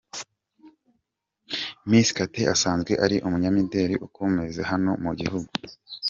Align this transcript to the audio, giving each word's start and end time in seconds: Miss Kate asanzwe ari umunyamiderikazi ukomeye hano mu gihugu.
Miss 1.89 2.09
Kate 2.17 2.41
asanzwe 2.55 2.93
ari 3.05 3.17
umunyamiderikazi 3.27 4.03
ukomeye 4.07 4.61
hano 4.71 4.91
mu 5.03 5.11
gihugu. 5.19 5.51